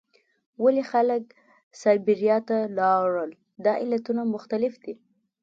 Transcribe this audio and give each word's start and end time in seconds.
ولې 0.63 0.83
خلک 0.91 1.23
سابیریا 1.81 2.37
ته 2.47 2.57
لاړل؟ 2.77 3.31
دا 3.65 3.73
علتونه 3.83 4.21
مختلف 4.35 4.73
دي. 4.83 4.93